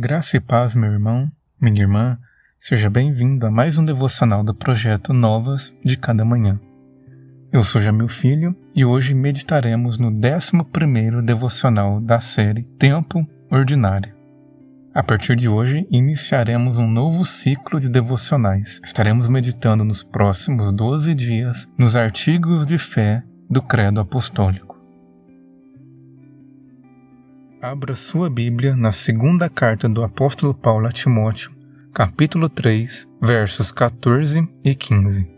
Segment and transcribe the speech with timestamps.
[0.00, 1.28] Graça e paz, meu irmão,
[1.60, 2.16] minha irmã,
[2.56, 6.60] seja bem-vindo a mais um devocional do projeto Novas de Cada Manhã.
[7.50, 14.14] Eu sou Jamil Filho e hoje meditaremos no 11 devocional da série Tempo Ordinário.
[14.94, 18.80] A partir de hoje, iniciaremos um novo ciclo de devocionais.
[18.84, 24.77] Estaremos meditando nos próximos 12 dias nos artigos de fé do Credo Apostólico.
[27.60, 31.50] Abra sua Bíblia na segunda carta do apóstolo Paulo a Timóteo,
[31.92, 35.28] capítulo 3, versos 14 e 15.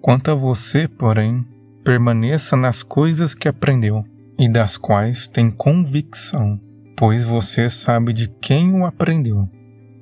[0.00, 1.46] Quanto a você, porém,
[1.84, 4.02] permaneça nas coisas que aprendeu
[4.38, 6.58] e das quais tem convicção,
[6.96, 9.46] pois você sabe de quem o aprendeu,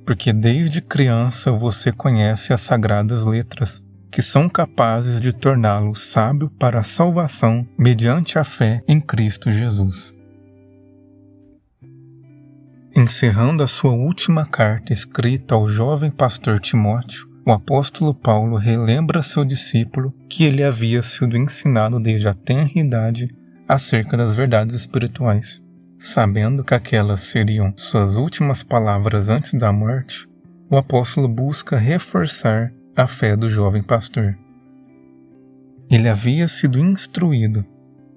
[0.05, 6.79] porque desde criança você conhece as sagradas letras, que são capazes de torná-lo sábio para
[6.79, 10.17] a salvação mediante a fé em Cristo Jesus.
[12.95, 19.45] Encerrando a sua última carta escrita ao jovem pastor Timóteo, o apóstolo Paulo relembra seu
[19.45, 23.29] discípulo que ele havia sido ensinado desde a tenra idade
[23.67, 25.61] acerca das verdades espirituais.
[25.99, 30.27] Sabendo que aquelas seriam suas últimas palavras antes da morte,
[30.69, 34.35] o apóstolo busca reforçar a fé do jovem pastor.
[35.89, 37.63] Ele havia sido instruído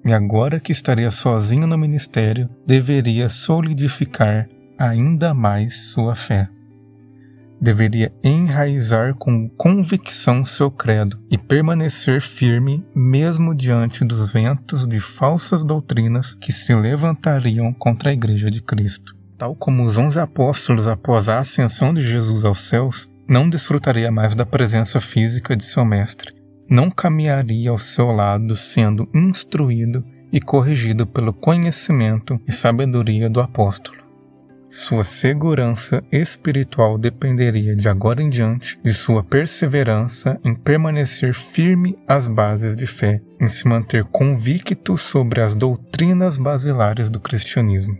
[0.05, 4.49] e agora que estaria sozinho no ministério, deveria solidificar
[4.89, 6.49] ainda mais sua fé
[7.63, 15.63] deveria enraizar com convicção seu credo e permanecer firme mesmo diante dos ventos de falsas
[15.63, 19.15] doutrinas que se levantariam contra a Igreja de Cristo.
[19.37, 24.35] Tal como os onze apóstolos após a ascensão de Jesus aos céus, não desfrutaria mais
[24.35, 26.33] da presença física de seu Mestre,
[26.69, 30.03] não caminharia ao seu lado sendo instruído
[30.33, 34.02] e corrigido pelo conhecimento e sabedoria do apóstolo.
[34.75, 42.27] Sua segurança espiritual dependeria de agora em diante de sua perseverança em permanecer firme às
[42.27, 47.95] bases de fé, em se manter convicto sobre as doutrinas basilares do cristianismo.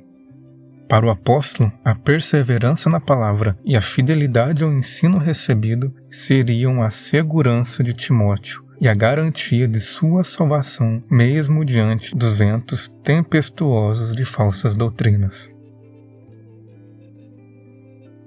[0.89, 6.89] Para o apóstolo, a perseverança na palavra e a fidelidade ao ensino recebido seriam a
[6.89, 14.25] segurança de Timóteo e a garantia de sua salvação, mesmo diante dos ventos tempestuosos de
[14.25, 15.53] falsas doutrinas.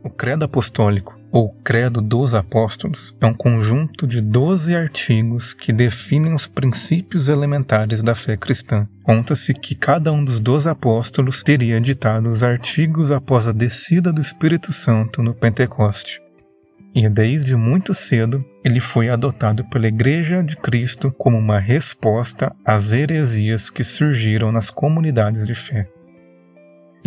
[0.07, 6.33] O Credo Apostólico, ou Credo dos Apóstolos, é um conjunto de doze artigos que definem
[6.33, 8.87] os princípios elementares da fé cristã.
[9.03, 14.21] Conta-se que cada um dos doze apóstolos teria ditado os artigos após a descida do
[14.21, 16.23] Espírito Santo no Pentecoste.
[16.95, 22.93] E desde muito cedo ele foi adotado pela Igreja de Cristo como uma resposta às
[22.93, 25.89] heresias que surgiram nas comunidades de fé.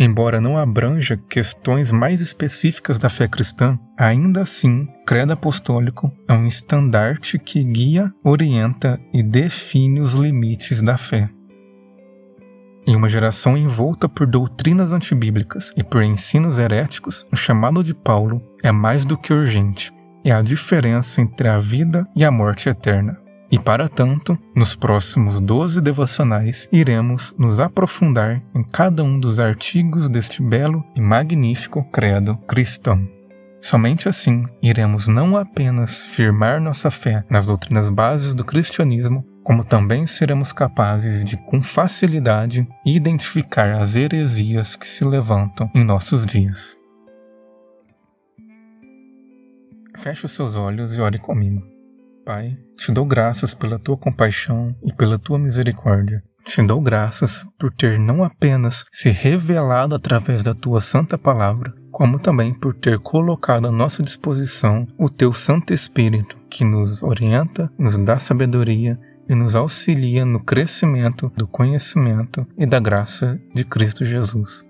[0.02, 6.46] Embora não abranja questões mais específicas da fé cristã, ainda assim, credo apostólico é um
[6.46, 11.28] estandarte que guia, orienta e define os limites da fé.
[12.86, 18.40] Em uma geração envolta por doutrinas antibíblicas e por ensinos heréticos, o chamado de Paulo
[18.62, 19.92] é mais do que urgente.
[20.24, 23.18] É a diferença entre a vida e a morte eterna.
[23.50, 30.08] E para tanto, nos próximos 12 devocionais, iremos nos aprofundar em cada um dos artigos
[30.08, 33.08] deste belo e magnífico credo cristão.
[33.60, 40.06] Somente assim iremos não apenas firmar nossa fé nas doutrinas bases do cristianismo, como também
[40.06, 46.76] seremos capazes de, com facilidade, identificar as heresias que se levantam em nossos dias.
[49.98, 51.69] Feche os seus olhos e ore comigo.
[52.30, 56.22] Pai, te dou graças pela tua compaixão e pela tua misericórdia.
[56.44, 62.20] Te dou graças por ter não apenas se revelado através da tua santa palavra, como
[62.20, 67.98] também por ter colocado à nossa disposição o teu Santo Espírito, que nos orienta, nos
[67.98, 68.96] dá sabedoria
[69.28, 74.64] e nos auxilia no crescimento do conhecimento e da graça de Cristo Jesus.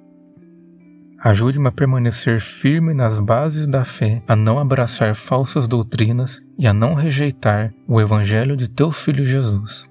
[1.23, 6.73] Ajude-me a permanecer firme nas bases da fé, a não abraçar falsas doutrinas e a
[6.73, 9.87] não rejeitar o Evangelho de teu Filho Jesus.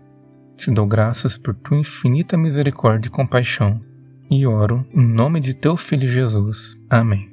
[0.57, 3.79] Te dou graças por tua infinita misericórdia e compaixão,
[4.29, 6.75] e oro em nome de teu Filho Jesus.
[6.89, 7.31] Amém.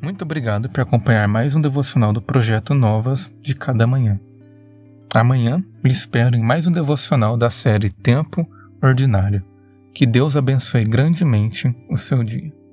[0.00, 4.20] Muito obrigado por acompanhar mais um devocional do projeto Novas de Cada Manhã.
[5.12, 8.46] Amanhã lhe espero em mais um devocional da série Tempo
[8.80, 9.53] Ordinário.
[9.94, 12.63] Que Deus abençoe grandemente o seu dia.